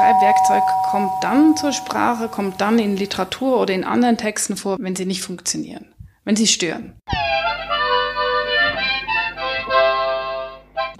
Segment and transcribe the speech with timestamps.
[0.00, 4.96] Schreibwerkzeug kommt dann zur Sprache, kommt dann in Literatur oder in anderen Texten vor, wenn
[4.96, 5.92] sie nicht funktionieren,
[6.24, 6.94] wenn sie stören.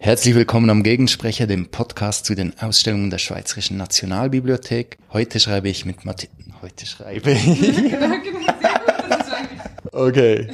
[0.00, 4.98] Herzlich willkommen am Gegensprecher, dem Podcast zu den Ausstellungen der Schweizerischen Nationalbibliothek.
[5.14, 6.28] Heute schreibe ich mit Martin.
[6.60, 7.94] Heute schreibe ich.
[9.92, 10.46] okay.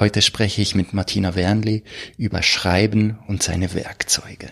[0.00, 1.84] Heute spreche ich mit Martina Wernli
[2.18, 4.48] über Schreiben und seine Werkzeuge.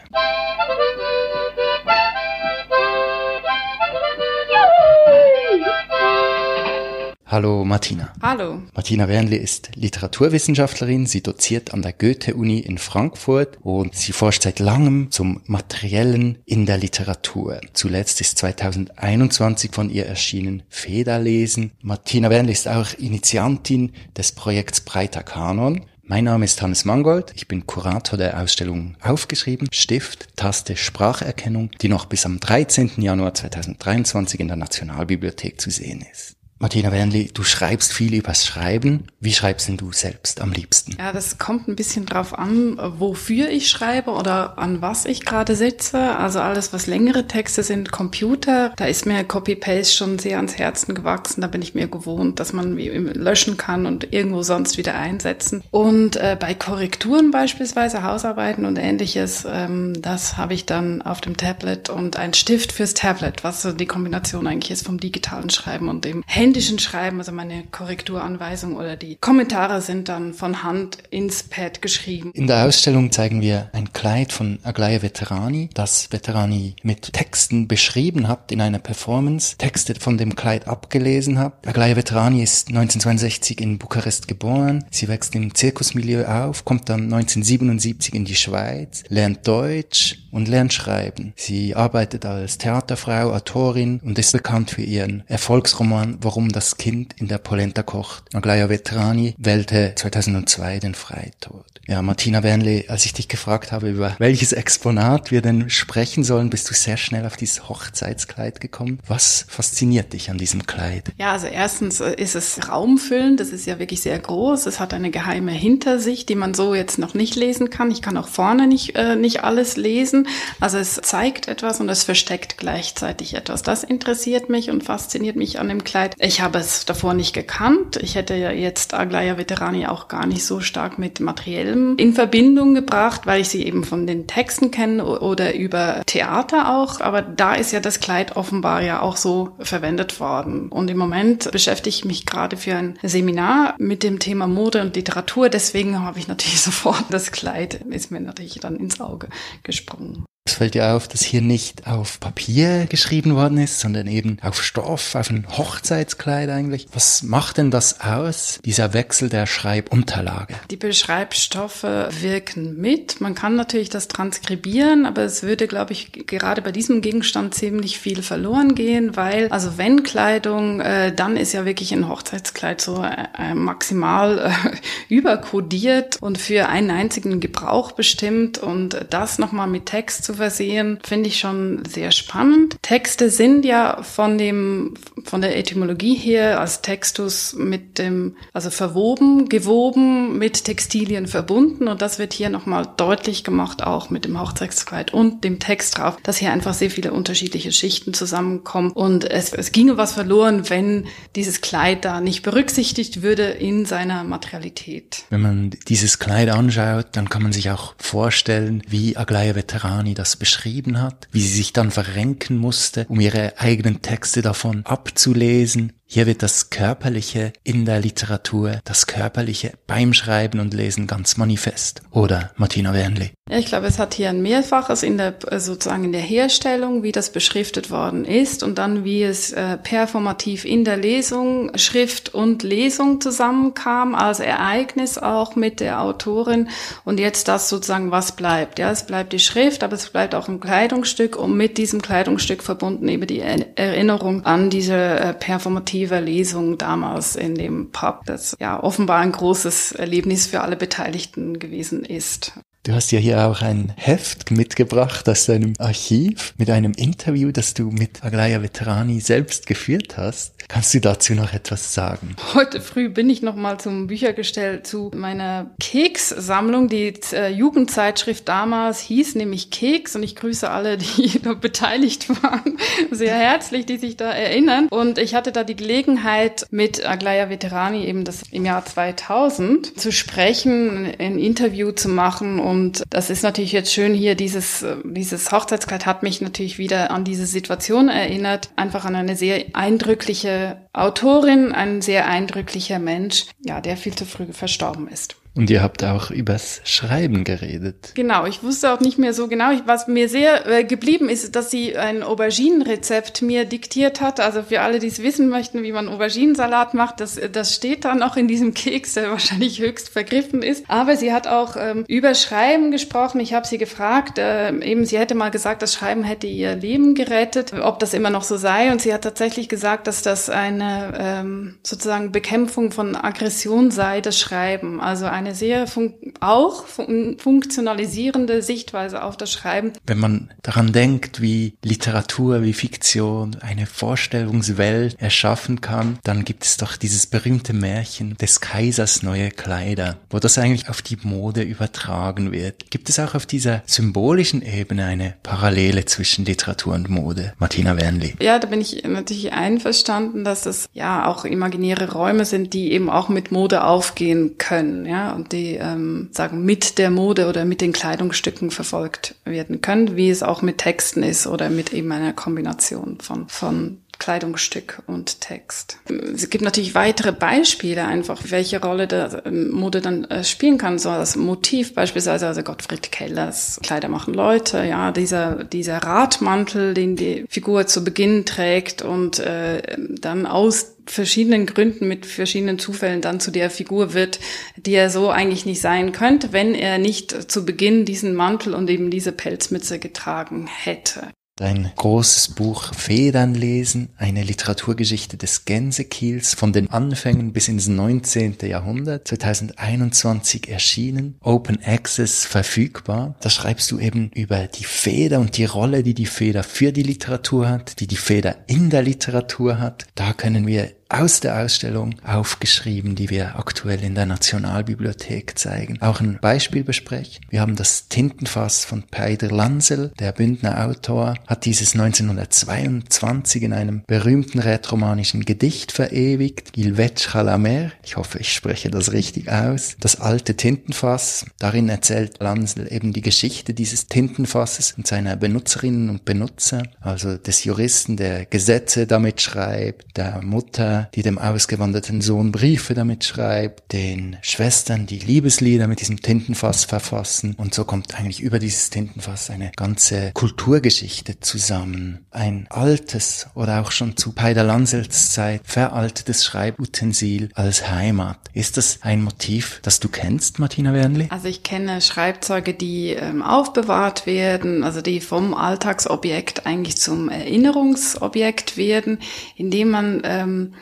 [7.32, 8.12] Hallo Martina.
[8.20, 8.60] Hallo.
[8.74, 11.06] Martina Wernli ist Literaturwissenschaftlerin.
[11.06, 16.66] Sie doziert an der Goethe-Uni in Frankfurt und sie forscht seit langem zum Materiellen in
[16.66, 17.58] der Literatur.
[17.72, 21.72] Zuletzt ist 2021 von ihr erschienen Federlesen.
[21.80, 25.86] Martina Wernli ist auch Initiantin des Projekts Breiter Kanon.
[26.02, 27.32] Mein Name ist Hannes Mangold.
[27.34, 32.90] Ich bin Kurator der Ausstellung Aufgeschrieben, Stift, Taste, Spracherkennung, die noch bis am 13.
[32.98, 36.36] Januar 2023 in der Nationalbibliothek zu sehen ist.
[36.62, 39.08] Martina Wernli, du schreibst viel übers Schreiben.
[39.18, 40.94] Wie schreibst denn du selbst am liebsten?
[40.96, 45.56] Ja, das kommt ein bisschen drauf an, wofür ich schreibe oder an was ich gerade
[45.56, 45.98] sitze.
[45.98, 50.94] Also alles, was längere Texte sind, Computer, da ist mir Copy-Paste schon sehr ans Herzen
[50.94, 51.40] gewachsen.
[51.40, 55.64] Da bin ich mir gewohnt, dass man löschen kann und irgendwo sonst wieder einsetzen.
[55.72, 61.36] Und äh, bei Korrekturen beispielsweise, Hausarbeiten und ähnliches, ähm, das habe ich dann auf dem
[61.36, 65.88] Tablet und ein Stift fürs Tablet, was so die Kombination eigentlich ist vom digitalen Schreiben
[65.88, 70.98] und dem Handy händischen Schreiben, also meine Korrekturanweisung oder die Kommentare sind dann von Hand
[71.08, 72.30] ins Pad geschrieben.
[72.34, 78.28] In der Ausstellung zeigen wir ein Kleid von Aglaya Veterani, das Veterani mit Texten beschrieben
[78.28, 81.66] hat in einer Performance, Texte von dem Kleid abgelesen hat.
[81.66, 84.84] Aglaya Veterani ist 1962 in Bukarest geboren.
[84.90, 90.74] Sie wächst im Zirkusmilieu auf, kommt dann 1977 in die Schweiz, lernt Deutsch und lernt
[90.74, 91.32] Schreiben.
[91.36, 97.14] Sie arbeitet als Theaterfrau, Autorin und ist bekannt für ihren Erfolgsroman Warum warum das Kind
[97.18, 98.34] in der Polenta kocht.
[98.34, 101.72] Aglaya Vetrani wählte 2002 den Freitod.
[101.88, 106.48] Ja, Martina Wernle, als ich dich gefragt habe, über welches Exponat wir denn sprechen sollen,
[106.48, 109.00] bist du sehr schnell auf dieses Hochzeitskleid gekommen.
[109.06, 111.10] Was fasziniert dich an diesem Kleid?
[111.18, 113.40] Ja, also erstens äh, ist es raumfüllend.
[113.40, 114.66] Das ist ja wirklich sehr groß.
[114.66, 117.90] Es hat eine geheime Hintersicht, die man so jetzt noch nicht lesen kann.
[117.90, 120.28] Ich kann auch vorne nicht, äh, nicht alles lesen.
[120.60, 123.64] Also es zeigt etwas und es versteckt gleichzeitig etwas.
[123.64, 126.14] Das interessiert mich und fasziniert mich an dem Kleid.
[126.24, 127.96] Ich habe es davor nicht gekannt.
[127.96, 132.76] Ich hätte ja jetzt Aglaya Veterani auch gar nicht so stark mit Materiellem in Verbindung
[132.76, 137.00] gebracht, weil ich sie eben von den Texten kenne oder über Theater auch.
[137.00, 140.68] Aber da ist ja das Kleid offenbar ja auch so verwendet worden.
[140.68, 144.94] Und im Moment beschäftige ich mich gerade für ein Seminar mit dem Thema Mode und
[144.94, 145.48] Literatur.
[145.48, 149.28] Deswegen habe ich natürlich sofort das Kleid, ist mir natürlich dann ins Auge
[149.64, 150.24] gesprungen.
[150.52, 154.62] Es fällt dir auf, dass hier nicht auf Papier geschrieben worden ist, sondern eben auf
[154.62, 156.88] Stoff, auf ein Hochzeitskleid eigentlich.
[156.92, 160.54] Was macht denn das aus, dieser Wechsel der Schreibunterlage?
[160.70, 163.22] Die Beschreibstoffe wirken mit.
[163.22, 167.98] Man kann natürlich das transkribieren, aber es würde, glaube ich, gerade bei diesem Gegenstand ziemlich
[167.98, 173.02] viel verloren gehen, weil, also wenn Kleidung, äh, dann ist ja wirklich ein Hochzeitskleid so
[173.02, 174.76] äh, maximal äh,
[175.08, 180.98] überkodiert und für einen einzigen Gebrauch bestimmt und das nochmal mit Text zu zu versehen,
[181.04, 182.76] finde ich schon sehr spannend.
[182.82, 189.48] Texte sind ja von dem, von der Etymologie her als Textus mit dem, also verwoben,
[189.48, 195.14] gewoben, mit Textilien verbunden und das wird hier nochmal deutlich gemacht, auch mit dem Hochzeitskleid
[195.14, 199.70] und dem Text drauf, dass hier einfach sehr viele unterschiedliche Schichten zusammenkommen und es, es
[199.70, 205.24] ginge was verloren, wenn dieses Kleid da nicht berücksichtigt würde in seiner Materialität.
[205.30, 210.31] Wenn man dieses Kleid anschaut, dann kann man sich auch vorstellen, wie Aglaya Veterani das
[210.36, 216.26] beschrieben hat, wie sie sich dann verrenken musste, um ihre eigenen Texte davon abzulesen, hier
[216.26, 222.02] wird das Körperliche in der Literatur, das Körperliche beim Schreiben und Lesen ganz manifest.
[222.10, 223.30] Oder Martina Wernli?
[223.48, 227.12] Ja, ich glaube, es hat hier ein Mehrfaches in der, sozusagen in der Herstellung, wie
[227.12, 232.62] das beschriftet worden ist und dann wie es äh, performativ in der Lesung, Schrift und
[232.62, 236.68] Lesung zusammenkam, als Ereignis auch mit der Autorin
[237.04, 238.78] und jetzt das sozusagen, was bleibt.
[238.78, 242.62] Ja, es bleibt die Schrift, aber es bleibt auch ein Kleidungsstück und mit diesem Kleidungsstück
[242.62, 248.56] verbunden eben die Erinnerung an diese äh, performative intensiver Lesung damals in dem Pub, das
[248.60, 252.52] ja offenbar ein großes Erlebnis für alle Beteiligten gewesen ist.
[252.84, 257.74] Du hast ja hier auch ein Heft mitgebracht aus deinem Archiv mit einem Interview, das
[257.74, 260.54] du mit Aglaya Veterani selbst geführt hast.
[260.66, 262.34] Kannst du dazu noch etwas sagen?
[262.54, 266.88] Heute früh bin ich noch mal zum Büchergestell zu meiner Kekssammlung.
[266.88, 272.78] Die äh, Jugendzeitschrift damals hieß nämlich Keks und ich grüße alle, die da beteiligt waren,
[273.12, 274.88] sehr herzlich, die sich da erinnern.
[274.88, 280.10] Und ich hatte da die Gelegenheit, mit Aglaya Veterani eben das im Jahr 2000 zu
[280.10, 286.06] sprechen, ein Interview zu machen und das ist natürlich jetzt schön hier, dieses, dieses Hochzeitskleid
[286.06, 288.70] hat mich natürlich wieder an diese Situation erinnert.
[288.76, 294.46] Einfach an eine sehr eindrückliche Autorin, ein sehr eindrücklicher Mensch, ja, der viel zu früh
[294.54, 295.36] verstorben ist.
[295.54, 298.12] Und ihr habt auch übers Schreiben geredet.
[298.14, 299.70] Genau, ich wusste auch nicht mehr so genau.
[299.84, 304.40] Was mir sehr äh, geblieben ist, dass sie ein Auberginenrezept mir diktiert hat.
[304.40, 308.22] Also für alle, die es wissen möchten, wie man Auberginensalat macht, das, das steht dann
[308.22, 310.86] auch in diesem Keks, der wahrscheinlich höchst vergriffen ist.
[310.88, 313.38] Aber sie hat auch ähm, über Schreiben gesprochen.
[313.38, 317.14] Ich habe sie gefragt, äh, eben sie hätte mal gesagt, das Schreiben hätte ihr Leben
[317.14, 318.90] gerettet, ob das immer noch so sei.
[318.90, 324.40] Und sie hat tatsächlich gesagt, dass das eine ähm, sozusagen Bekämpfung von Aggression sei, das
[324.40, 324.98] Schreiben.
[324.98, 329.92] Also ein eine sehr fun auch fun funktionalisierende Sichtweise auf das Schreiben.
[330.06, 336.76] Wenn man daran denkt, wie Literatur, wie Fiktion eine Vorstellungswelt erschaffen kann, dann gibt es
[336.76, 342.52] doch dieses berühmte Märchen des Kaisers neue Kleider, wo das eigentlich auf die Mode übertragen
[342.52, 342.90] wird.
[342.90, 347.52] Gibt es auch auf dieser symbolischen Ebene eine Parallele zwischen Literatur und Mode?
[347.58, 348.34] Martina Wernli.
[348.40, 353.10] Ja, da bin ich natürlich einverstanden, dass es ja auch imaginäre Räume sind, die eben
[353.10, 355.06] auch mit Mode aufgehen können.
[355.06, 360.16] Ja, und die ähm, sagen mit der Mode oder mit den Kleidungsstücken verfolgt werden können,
[360.16, 365.40] wie es auch mit Texten ist oder mit eben einer Kombination von von Kleidungsstück und
[365.40, 365.98] Text.
[366.32, 371.00] Es gibt natürlich weitere Beispiele einfach, welche Rolle der ähm, Mode dann äh, spielen kann.
[371.00, 377.16] So als Motiv beispielsweise, also Gottfried Kellers Kleider machen Leute, ja, dieser, dieser Radmantel, den
[377.16, 383.40] die Figur zu Beginn trägt und äh, dann aus verschiedenen Gründen mit verschiedenen Zufällen dann
[383.40, 384.40] zu der Figur wird,
[384.76, 388.88] die er so eigentlich nicht sein könnte, wenn er nicht zu Beginn diesen Mantel und
[388.88, 391.28] eben diese Pelzmütze getragen hätte.
[391.56, 398.56] Dein großes Buch Federn lesen, eine Literaturgeschichte des Gänsekiels von den Anfängen bis ins 19.
[398.62, 403.36] Jahrhundert, 2021 erschienen, Open Access verfügbar.
[403.40, 407.02] Da schreibst du eben über die Feder und die Rolle, die die Feder für die
[407.02, 410.06] Literatur hat, die die Feder in der Literatur hat.
[410.14, 416.00] Da können wir aus der Ausstellung aufgeschrieben, die wir aktuell in der Nationalbibliothek zeigen.
[416.00, 417.44] Auch ein Beispiel besprechen.
[417.50, 424.02] Wir haben das Tintenfass von Peider Lansel, der Bündner Autor, hat dieses 1922 in einem
[424.06, 429.96] berühmten rätromanischen Gedicht verewigt, Il Vetch la mer, ich hoffe, ich spreche das richtig aus,
[430.00, 431.46] das alte Tintenfass.
[431.58, 437.64] Darin erzählt Lansel eben die Geschichte dieses Tintenfasses und seiner Benutzerinnen und Benutzer, also des
[437.64, 444.36] Juristen, der Gesetze damit schreibt, der Mutter, die dem ausgewanderten Sohn Briefe damit schreibt, den
[444.42, 447.54] Schwestern, die Liebeslieder mit diesem Tintenfass verfassen.
[447.56, 452.26] Und so kommt eigentlich über dieses Tintenfass eine ganze Kulturgeschichte zusammen.
[452.30, 458.38] Ein altes oder auch schon zu Peider Lansels Zeit veraltetes Schreibutensil als Heimat.
[458.52, 461.26] Ist das ein Motiv, das du kennst, Martina Wernli?
[461.30, 468.76] Also ich kenne Schreibzeuge, die ähm, aufbewahrt werden, also die vom Alltagsobjekt eigentlich zum Erinnerungsobjekt
[468.76, 469.18] werden,
[469.56, 470.74] indem man ähm,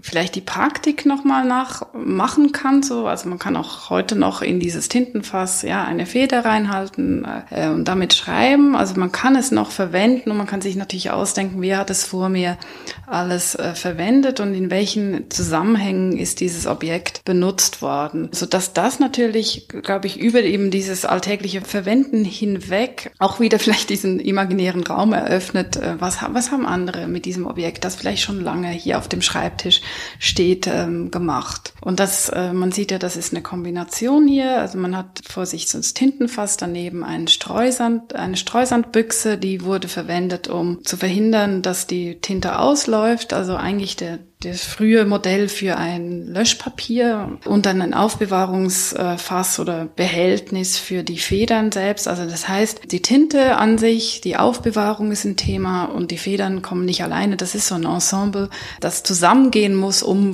[0.00, 2.82] vielleicht die Praktik nochmal nachmachen kann.
[2.82, 7.68] So, also man kann auch heute noch in dieses Tintenfass ja eine Feder reinhalten äh,
[7.68, 8.74] und damit schreiben.
[8.74, 12.04] Also man kann es noch verwenden und man kann sich natürlich ausdenken, wer hat es
[12.04, 12.58] vor mir
[13.06, 18.98] alles äh, verwendet und in welchen Zusammenhängen ist dieses Objekt benutzt worden, so dass das
[18.98, 25.12] natürlich, glaube ich, über eben dieses alltägliche Verwenden hinweg auch wieder vielleicht diesen imaginären Raum
[25.12, 25.76] eröffnet.
[25.76, 29.22] Äh, was, was haben andere mit diesem Objekt, das vielleicht schon lange hier auf dem
[29.22, 29.80] Schreibtisch
[30.18, 31.74] steht, ähm, gemacht.
[31.80, 34.58] Und das, äh, man sieht ja, das ist eine Kombination hier.
[34.58, 39.88] Also man hat vor sich so ein Tintenfass, daneben einen Streusand, eine Streusandbüchse, die wurde
[39.88, 43.32] verwendet, um zu verhindern, dass die Tinte ausläuft.
[43.32, 50.78] Also eigentlich der das frühe Modell für ein Löschpapier und dann ein Aufbewahrungsfass oder Behältnis
[50.78, 52.08] für die Federn selbst.
[52.08, 56.62] Also das heißt, die Tinte an sich, die Aufbewahrung ist ein Thema und die Federn
[56.62, 57.36] kommen nicht alleine.
[57.36, 60.32] Das ist so ein Ensemble, das zusammengehen muss, um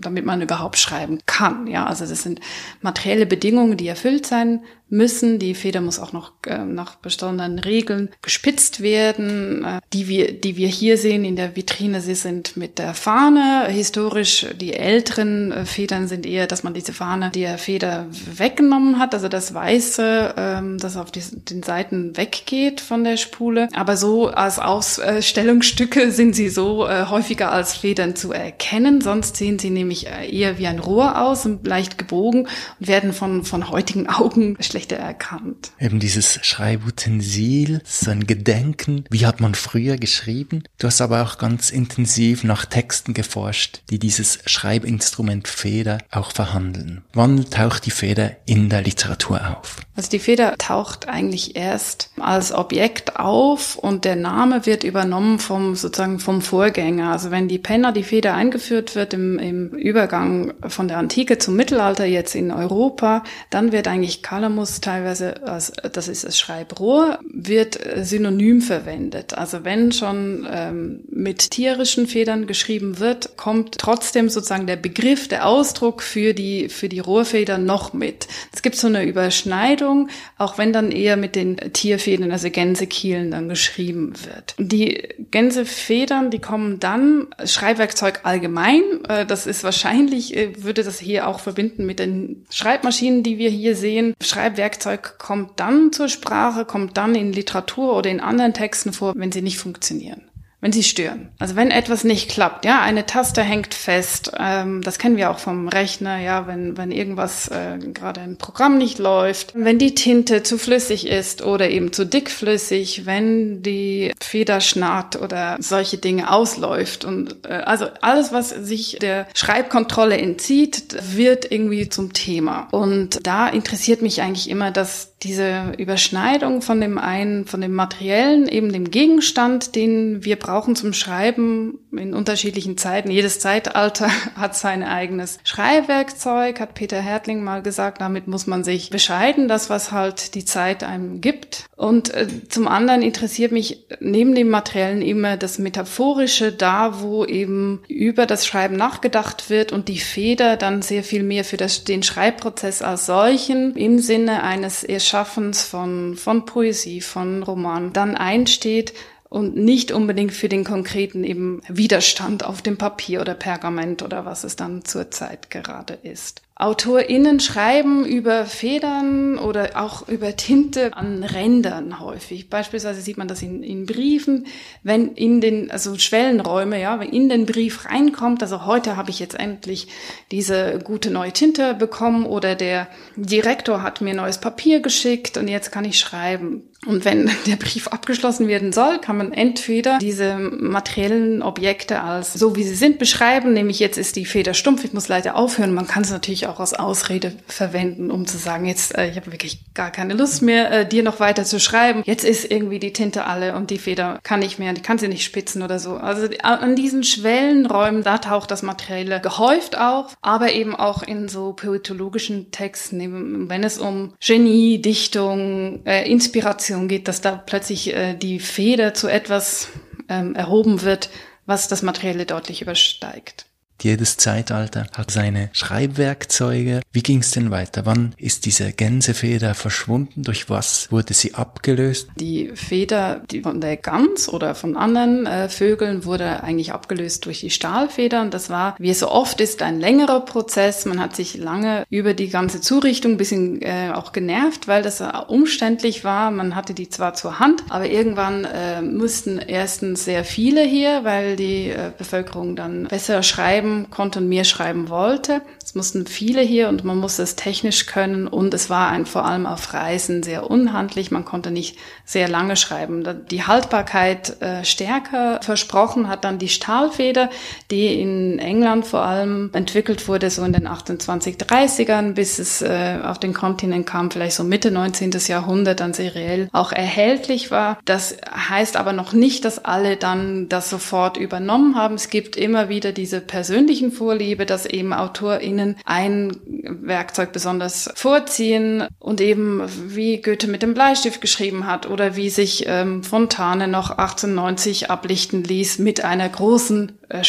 [0.00, 1.66] damit man überhaupt schreiben kann.
[1.66, 2.40] Ja, also das sind
[2.80, 5.38] materielle Bedingungen, die erfüllt sein müssen.
[5.38, 9.64] Die Feder muss auch noch äh, nach bestimmten Regeln gespitzt werden.
[9.64, 13.66] Äh, die wir, die wir hier sehen in der Vitrine, sie sind mit der Fahne.
[13.68, 19.14] Historisch, die älteren äh, Federn sind eher, dass man diese Fahne, die Feder weggenommen hat,
[19.14, 23.68] also das Weiße, ähm, das auf die, den Seiten weggeht von der Spule.
[23.72, 29.00] Aber so als Ausstellungsstücke sind sie so äh, häufiger als Federn zu erkennen.
[29.00, 32.48] Sonst sehen sie nämlich äh, eher wie ein Rohr aus und leicht gebogen
[32.80, 35.70] und werden von, von heutigen Augen schlechter erkannt.
[35.78, 39.04] Eben dieses Schreibutensil, so ein Gedenken.
[39.08, 40.64] Wie hat man früher geschrieben?
[40.78, 47.04] Du hast aber auch ganz intensiv nach Texten geforscht, die dieses Schreibinstrument Feder auch verhandeln.
[47.12, 49.76] Wann taucht die Feder in der Literatur auf?
[49.94, 55.76] Also die Feder taucht eigentlich erst als Objekt auf und der Name wird übernommen vom
[55.76, 57.12] sozusagen vom Vorgänger.
[57.12, 61.54] Also wenn die Penner, die Feder eingeführt wird im, im Übergang von der Antike zum
[61.54, 67.78] Mittelalter jetzt in Europa, dann wird eigentlich Calamus teilweise, als, das ist das Schreibrohr, wird
[67.96, 69.34] synonym verwendet.
[69.34, 75.46] Also wenn schon ähm, mit tierischen Federn geschrieben wird, kommt trotzdem sozusagen der Begriff, der
[75.46, 78.26] Ausdruck für die für die Rohrfeder noch mit.
[78.52, 83.48] Es gibt so eine Überschneidung, auch wenn dann eher mit den Tierfedern, also Gänsekielen, dann
[83.48, 84.54] geschrieben wird.
[84.58, 91.28] Die Gänsefedern, die kommen dann, Schreibwerkzeug allgemein, äh, das ist wahrscheinlich, äh, würde das hier
[91.28, 94.14] auch verbinden mit den Schreibmaschinen, die wir hier sehen.
[94.54, 99.32] Schreibwerkzeug kommt dann zur Sprache, kommt dann in Literatur oder in anderen Texten vor, wenn
[99.32, 100.22] sie nicht funktionieren
[100.64, 101.28] wenn sie stören.
[101.38, 105.38] Also wenn etwas nicht klappt, ja, eine Taste hängt fest, ähm, das kennen wir auch
[105.38, 110.42] vom Rechner, ja, wenn, wenn irgendwas, äh, gerade ein Programm nicht läuft, wenn die Tinte
[110.42, 117.04] zu flüssig ist oder eben zu dickflüssig, wenn die Feder schnarrt oder solche Dinge ausläuft
[117.04, 122.68] und äh, also alles, was sich der Schreibkontrolle entzieht, wird irgendwie zum Thema.
[122.70, 128.46] Und da interessiert mich eigentlich immer, dass diese Überschneidung von dem einen, von dem materiellen,
[128.46, 133.10] eben dem Gegenstand, den wir brauchen zum Schreiben in unterschiedlichen Zeiten.
[133.10, 138.00] Jedes Zeitalter hat sein eigenes Schreibwerkzeug, hat Peter Hertling mal gesagt.
[138.00, 141.64] Damit muss man sich bescheiden, das, was halt die Zeit einem gibt.
[141.76, 147.82] Und äh, zum anderen interessiert mich neben dem Materiellen immer das Metaphorische, da wo eben
[147.88, 152.02] über das Schreiben nachgedacht wird und die Feder dann sehr viel mehr für das, den
[152.02, 158.94] Schreibprozess als solchen im Sinne eines Erschaffens Schaffens von, von Poesie, von Roman dann einsteht
[159.34, 164.44] und nicht unbedingt für den konkreten eben Widerstand auf dem Papier oder Pergament oder was
[164.44, 166.42] es dann zurzeit gerade ist.
[166.56, 172.48] AutorInnen schreiben über Federn oder auch über Tinte an Rändern häufig.
[172.48, 174.46] Beispielsweise sieht man das in, in Briefen,
[174.84, 179.18] wenn in den, also Schwellenräume, ja, wenn in den Brief reinkommt, also heute habe ich
[179.18, 179.88] jetzt endlich
[180.30, 185.72] diese gute neue Tinte bekommen oder der Direktor hat mir neues Papier geschickt und jetzt
[185.72, 186.62] kann ich schreiben.
[186.86, 192.56] Und wenn der Brief abgeschlossen werden soll, kann man entweder diese materiellen Objekte als so
[192.56, 195.74] wie sie sind beschreiben, nämlich jetzt ist die Feder stumpf, ich muss leider aufhören.
[195.74, 199.32] Man kann es natürlich auch als Ausrede verwenden, um zu sagen, jetzt, äh, ich habe
[199.32, 202.02] wirklich gar keine Lust mehr, äh, dir noch weiter zu schreiben.
[202.04, 205.08] Jetzt ist irgendwie die Tinte alle und die Feder kann nicht mehr, die kann sie
[205.08, 205.96] nicht spitzen oder so.
[205.96, 211.52] Also an diesen Schwellenräumen, da taucht das Materielle gehäuft auf, aber eben auch in so
[211.52, 218.40] poetologischen Texten, wenn es um Genie, Dichtung, äh, Inspiration geht, dass da plötzlich äh, die
[218.40, 219.68] Feder zu etwas
[220.08, 221.10] ähm, erhoben wird,
[221.46, 223.46] was das Materielle deutlich übersteigt.
[223.84, 226.80] Jedes Zeitalter hat seine Schreibwerkzeuge.
[226.90, 227.84] Wie ging es denn weiter?
[227.84, 230.22] Wann ist diese Gänsefeder verschwunden?
[230.22, 232.08] Durch was wurde sie abgelöst?
[232.18, 237.40] Die Feder die von der Gans oder von anderen äh, Vögeln wurde eigentlich abgelöst durch
[237.40, 238.22] die Stahlfeder.
[238.22, 240.86] Und das war, wie es so oft ist, ein längerer Prozess.
[240.86, 245.02] Man hat sich lange über die ganze Zurichtung ein bisschen äh, auch genervt, weil das
[245.28, 246.30] umständlich war.
[246.30, 251.36] Man hatte die zwar zur Hand, aber irgendwann äh, mussten erstens sehr viele hier, weil
[251.36, 255.42] die äh, Bevölkerung dann besser schreiben schreiben konnte mehr schreiben wollte.
[255.74, 259.24] Es mussten viele hier und man musste es technisch können und es war ein vor
[259.24, 261.10] allem auf Reisen sehr unhandlich.
[261.10, 263.04] Man konnte nicht sehr lange schreiben.
[263.28, 267.28] Die Haltbarkeit äh, stärker versprochen hat dann die Stahlfeder,
[267.72, 273.18] die in England vor allem entwickelt wurde, so in den 2830ern, bis es äh, auf
[273.18, 275.10] den Kontinent kam, vielleicht so Mitte 19.
[275.26, 277.80] Jahrhundert dann seriell auch erhältlich war.
[277.84, 281.96] Das heißt aber noch nicht, dass alle dann das sofort übernommen haben.
[281.96, 286.36] Es gibt immer wieder diese persönlichen Vorliebe, dass eben AutorInnen Ihnen ein
[286.82, 292.64] Werkzeug besonders vorziehen und eben wie Goethe mit dem Bleistift geschrieben hat oder wie sich
[292.66, 297.22] ähm, Fontane noch 1890 ablichten ließ mit einer großen äh,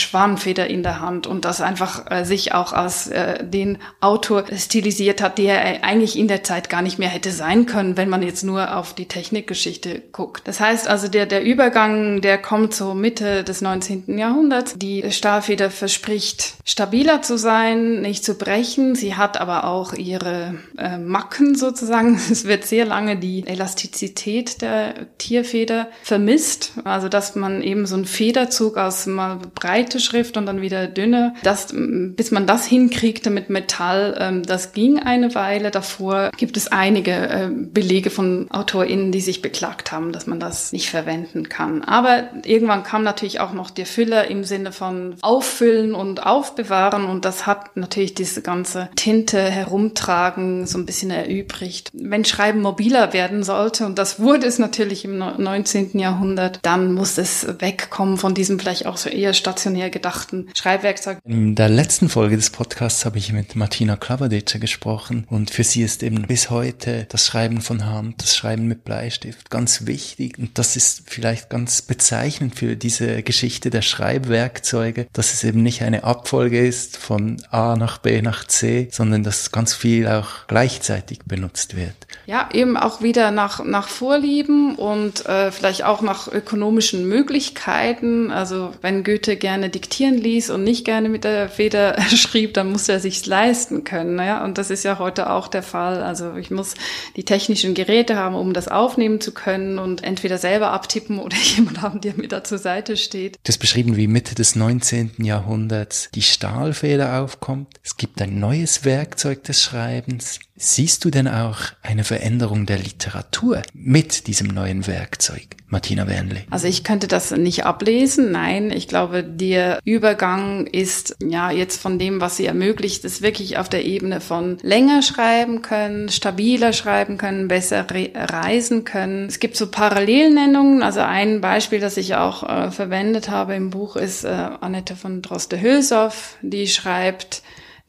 [0.66, 5.38] in der Hand und das einfach äh, sich auch als äh, den Autor stilisiert hat,
[5.38, 8.76] der eigentlich in der Zeit gar nicht mehr hätte sein können, wenn man jetzt nur
[8.78, 10.48] auf die Technikgeschichte guckt.
[10.48, 14.18] Das heißt also, der, der Übergang, der kommt so Mitte des 19.
[14.18, 14.76] Jahrhunderts.
[14.76, 18.96] Die Stahlfeder verspricht stabiler zu sein, nicht zu brechen.
[18.96, 22.20] Sie hat aber auch ihre äh, Macken sozusagen.
[22.36, 26.74] Es wird sehr lange die Elastizität der Tierfeder vermisst.
[26.84, 31.36] Also, dass man eben so einen Federzug aus mal breite Schrift und dann wieder dünne.
[31.44, 35.70] Das, bis man das hinkriegte mit Metall, ähm, das ging eine Weile.
[35.70, 40.74] Davor gibt es einige äh, Belege von AutorInnen, die sich beklagt haben, dass man das
[40.74, 41.84] nicht verwenden kann.
[41.84, 47.24] Aber irgendwann kam natürlich auch noch der Füller im Sinne von auffüllen und aufbewahren und
[47.24, 51.92] das hat natürlich diese ganze Tinte herumtragen so ein bisschen erübrigt.
[51.94, 56.00] Wenn Schreiben mobiler werden sollte, und das wurde es natürlich im 19.
[56.00, 61.20] Jahrhundert, dann muss es wegkommen von diesem vielleicht auch so eher stationär gedachten Schreibwerkzeug.
[61.26, 65.84] In der letzten Folge des Podcasts habe ich mit Martina Klavadice gesprochen und für sie
[65.84, 70.58] ist eben bis heute das Schreiben von Hand, das Schreiben mit Bleistift ganz wichtig und
[70.58, 76.04] das ist vielleicht ganz bezeichnend für diese Geschichte der Schreibwerkzeuge, dass es eben nicht eine
[76.04, 81.76] Abfolge ist von A nach B nach C, sondern dass ganz viel auch gleichzeitig benutzt
[81.76, 81.96] wird.
[82.28, 88.32] Ja, eben auch wieder nach, nach Vorlieben und äh, vielleicht auch nach ökonomischen Möglichkeiten.
[88.32, 92.92] Also wenn Goethe gerne diktieren ließ und nicht gerne mit der Feder schrieb, dann musste
[92.92, 94.20] er sich's leisten können.
[94.20, 94.44] Ja?
[94.44, 96.04] Und das ist ja heute auch der Fall.
[96.04, 96.76] Also ich muss
[97.16, 101.82] die technischen Geräte haben, um das aufnehmen zu können und entweder selber abtippen oder jemand
[101.82, 103.38] haben, der mir da zur Seite steht.
[103.44, 105.14] Du hast beschrieben, wie Mitte des 19.
[105.18, 107.68] Jahrhunderts die Stahlfeder aufkommt.
[107.88, 110.40] Es gibt ein neues Werkzeug des Schreibens.
[110.56, 116.46] Siehst du denn auch eine Veränderung der Literatur mit diesem neuen Werkzeug, Martina Wernle?
[116.50, 118.32] Also ich könnte das nicht ablesen.
[118.32, 123.60] Nein, ich glaube, der Übergang ist ja jetzt von dem, was sie ermöglicht, ist wirklich
[123.60, 129.28] auf der Ebene von länger schreiben können, stabiler schreiben können, besser re reisen können.
[129.28, 130.82] Es gibt so Parallelnennungen.
[130.82, 135.22] Also ein Beispiel, das ich auch äh, verwendet habe im Buch, ist äh, Annette von
[135.22, 137.44] Droste-Hülshoff, die schreibt,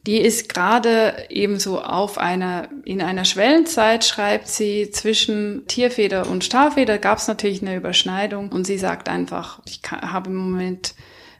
[0.07, 6.97] die ist gerade ebenso auf einer, in einer Schwellenzeit schreibt sie zwischen Tierfeder und Stahlfeder
[6.97, 8.49] gab es natürlich eine Überschneidung.
[8.49, 10.95] Und sie sagt einfach, ich habe im Moment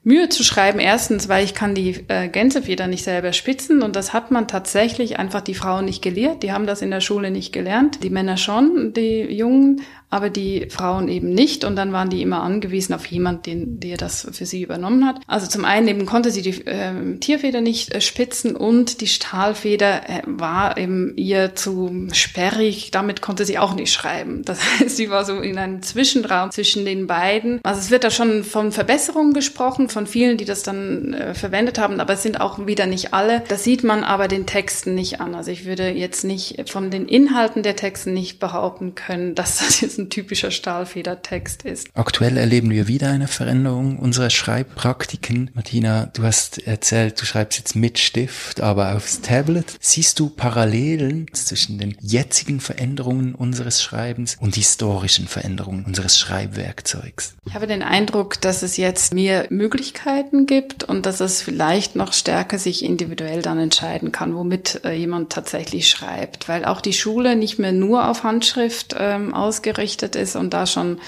[0.08, 0.80] Mühe zu schreiben.
[0.80, 5.20] Erstens, weil ich kann die äh, Gänsefeder nicht selber spitzen und das hat man tatsächlich
[5.20, 6.44] einfach die Frauen nicht gelehrt.
[6.44, 8.04] Die haben das in der Schule nicht gelernt.
[8.04, 11.66] Die Männer schon, die Jungen, aber die Frauen eben nicht.
[11.66, 15.20] Und dann waren die immer angewiesen auf jemand, den, der das für sie übernommen hat.
[15.28, 20.10] Also zum einen eben konnte sie die äh, Tierfeder nicht äh, spitzen und die Stahlfeder
[20.10, 22.92] äh, war eben ihr zu sperrig.
[22.92, 24.44] Damit konnte sie auch nicht schreiben.
[24.48, 27.60] Das heißt, sie war so in einem Zwischenraum zwischen den beiden.
[27.64, 31.80] Also es wird da schon von Verbesserungen gesprochen, von vielen, die das dann äh, verwendet
[31.80, 33.42] haben, aber es sind auch wieder nicht alle.
[33.48, 35.34] Das sieht man aber den Texten nicht an.
[35.34, 39.82] Also ich würde jetzt nicht von den Inhalten der Texte nicht behaupten können, dass das
[39.82, 41.88] jetzt ein typischer Stahlfedertext ist.
[41.96, 45.50] Aktuell erleben wir wieder eine Veränderung unserer Schreibpraktiken.
[45.56, 49.78] Martina, du hast erzählt, du schreibst jetzt mit Stift, aber aufs Tablet.
[49.80, 57.34] Siehst du Parallelen zwischen den jetzigen Veränderungen unseres Schreibens und historischen Veränderungen unseres Schreibwerkzeugs?
[57.48, 59.48] Ich habe den Eindruck, dass es jetzt mehr
[59.88, 64.94] Möglichkeiten gibt und dass es vielleicht noch stärker sich individuell dann entscheiden kann, womit äh,
[64.94, 70.16] jemand tatsächlich schreibt, weil auch die Schule nicht mehr nur auf Handschrift ähm, ausgerichtet ausgerichtet
[70.16, 71.00] ist und da schon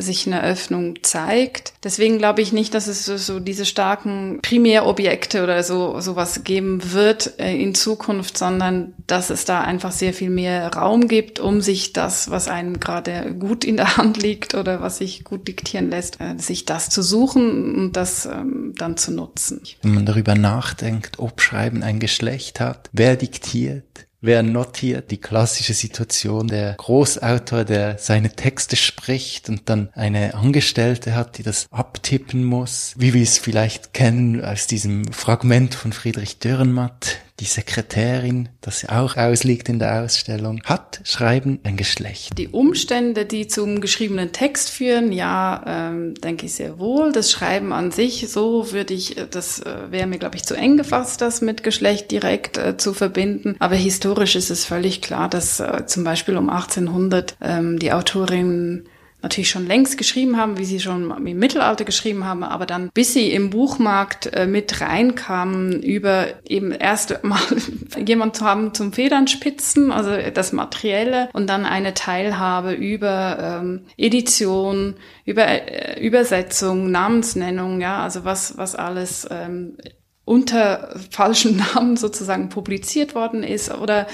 [0.00, 1.74] sich eine Öffnung zeigt.
[1.82, 7.38] Deswegen glaube ich nicht, dass es so, diese starken Primärobjekte oder so sowas geben wird
[7.40, 11.92] äh, in Zukunft, sondern dass es da einfach sehr viel mehr Raum gibt, um sich
[11.92, 16.20] das, was einem gerade gut in der Hand liegt oder was sich gut diktieren lässt,
[16.20, 19.62] äh, sich das zu suchen und das ähm, dann zu nutzen.
[19.82, 25.74] Wenn man darüber nachdenkt, ob Schreiben ein Geschlecht hat, wer diktiert, Wer notiert die klassische
[25.74, 32.44] Situation der Großautor, der seine Texte spricht und dann eine Angestellte hat, die das abtippen
[32.44, 38.88] muss, wie wir es vielleicht kennen aus diesem Fragment von Friedrich Dürrenmatt, die Sekretärin, das
[38.88, 42.36] auch ausliegt in der Ausstellung, hat Schreiben ein Geschlecht.
[42.36, 47.12] Die Umstände, die zum geschriebenen Text führen, ja, ähm, denke ich sehr wohl.
[47.12, 50.54] Das Schreiben an sich, so würde ich, äh, das äh, wäre mir, glaube ich, zu
[50.54, 53.56] eng gefasst, das mit Geschlecht direkt äh, zu verbinden.
[53.60, 58.88] Aber historisch ist es völlig klar, dass äh, zum Beispiel um 1800 ähm, die Autorin
[59.22, 63.12] natürlich schon längst geschrieben haben, wie sie schon im Mittelalter geschrieben haben, aber dann, bis
[63.14, 67.40] sie im Buchmarkt äh, mit reinkamen, über eben erst mal
[68.04, 74.94] jemand zu haben zum Federnspitzen, also das Materielle, und dann eine Teilhabe über ähm, Edition,
[75.24, 79.78] über äh, Übersetzung, Namensnennung, ja, also was, was alles ähm,
[80.24, 84.06] unter falschen Namen sozusagen publiziert worden ist oder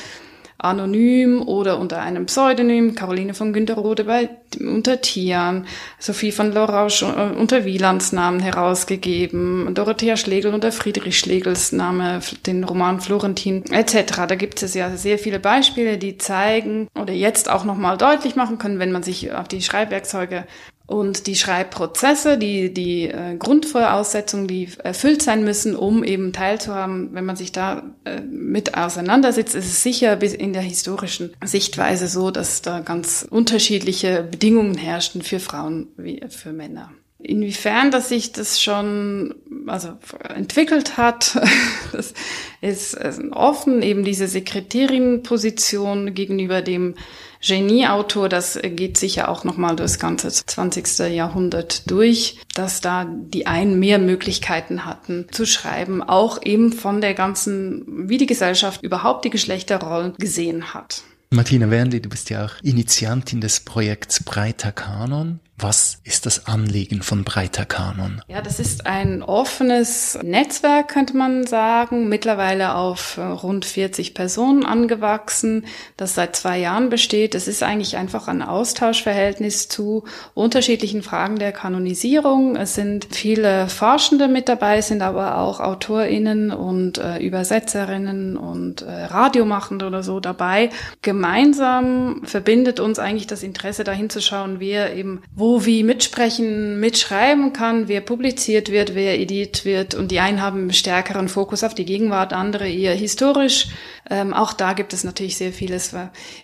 [0.59, 5.67] anonym oder unter einem Pseudonym, Caroline von Günterrode bei, unter Tian,
[5.99, 12.65] Sophie von Lorausch äh, unter Wielands Namen herausgegeben, Dorothea Schlegel unter Friedrich Schlegels Name, den
[12.65, 14.27] Roman Florentin etc.
[14.29, 18.59] Da gibt es ja sehr viele Beispiele, die zeigen oder jetzt auch nochmal deutlich machen
[18.59, 20.45] können, wenn man sich auf die Schreibwerkzeuge
[20.87, 27.25] und die Schreibprozesse, die, die äh, Grundvoraussetzungen, die erfüllt sein müssen, um eben teilzuhaben, wenn
[27.25, 32.31] man sich da äh, mit auseinandersetzt, ist es sicher bis in der historischen Sichtweise so,
[32.31, 36.93] dass da ganz unterschiedliche Bedingungen herrschten für Frauen wie für Männer.
[37.19, 39.35] Inwiefern, dass sich das schon
[39.67, 39.95] also
[40.29, 41.41] entwickelt hat,
[41.93, 42.13] das
[42.61, 42.99] ist
[43.33, 46.97] offen, eben diese Sekretärinnenposition gegenüber dem
[47.47, 51.15] Genieautor, das geht sicher auch nochmal durchs ganze 20.
[51.15, 57.15] Jahrhundert durch, dass da die einen mehr Möglichkeiten hatten zu schreiben, auch eben von der
[57.15, 61.03] ganzen, wie die Gesellschaft überhaupt die Geschlechterrollen gesehen hat.
[61.31, 65.41] Martina Wernli, du bist ja auch Initiantin des Projekts Breiter Kanon.
[65.57, 68.21] Was ist das Anliegen von Breiter Kanon?
[68.27, 74.67] Ja, das ist ein offenes Netzwerk, könnte man sagen, mittlerweile auf äh, rund 40 Personen
[74.67, 75.65] angewachsen,
[75.97, 77.37] das seit zwei Jahren besteht.
[77.37, 80.03] Es ist eigentlich einfach ein Austauschverhältnis zu
[80.35, 82.57] unterschiedlichen Fragen der Kanonisierung.
[82.57, 89.05] Es sind viele Forschende mit dabei, sind aber auch AutorInnen und äh, Übersetzerinnen und äh,
[89.05, 90.71] Radiomachende oder so dabei.
[91.03, 97.53] Gemeinsam verbindet uns eigentlich das Interesse dahin zu schauen, wer eben wo wie mitsprechen, mitschreiben
[97.53, 99.95] kann, wer publiziert wird, wer edit wird.
[99.95, 103.69] Und die einen haben einen stärkeren Fokus auf die Gegenwart, andere eher historisch.
[104.11, 105.95] Ähm, auch da gibt es natürlich sehr vieles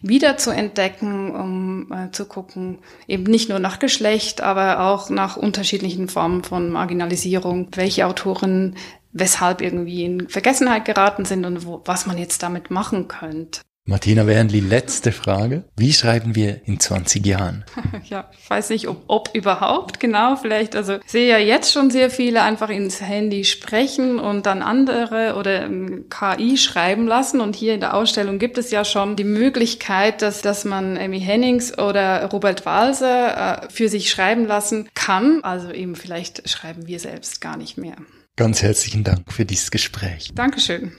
[0.03, 5.37] wieder zu entdecken, um äh, zu gucken, eben nicht nur nach Geschlecht, aber auch nach
[5.37, 8.77] unterschiedlichen Formen von Marginalisierung, welche Autoren
[9.13, 13.61] weshalb irgendwie in Vergessenheit geraten sind und wo, was man jetzt damit machen könnte.
[13.91, 15.65] Martina Wernli, letzte Frage.
[15.77, 17.65] Wie schreiben wir in 20 Jahren?
[18.09, 22.11] Ja, weiß nicht, ob, ob überhaupt, genau, vielleicht, also ich sehe ja jetzt schon sehr
[22.11, 25.69] viele einfach ins Handy sprechen und dann andere oder
[26.09, 30.41] KI schreiben lassen und hier in der Ausstellung gibt es ja schon die Möglichkeit, dass,
[30.41, 35.43] dass man Amy Hennings oder Robert Walser äh, für sich schreiben lassen kann.
[35.43, 37.97] Also eben vielleicht schreiben wir selbst gar nicht mehr.
[38.37, 40.31] Ganz herzlichen Dank für dieses Gespräch.
[40.35, 40.93] Dankeschön.